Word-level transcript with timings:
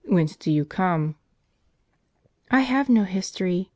Whence 0.03 0.35
do 0.35 0.51
you 0.51 0.65
come?"" 0.65 1.13
I 2.49 2.61
have 2.61 2.89
no 2.89 3.03
history. 3.03 3.69